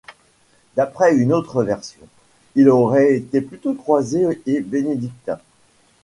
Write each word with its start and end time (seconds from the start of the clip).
D'après 0.75 1.15
une 1.15 1.31
autre 1.31 1.61
version, 1.63 2.01
il 2.55 2.69
aurait 2.69 3.13
été 3.17 3.39
plutôt 3.39 3.75
croisé 3.75 4.41
et 4.47 4.59
bénédictin. 4.59 5.37